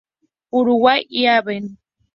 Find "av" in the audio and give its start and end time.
1.37-1.47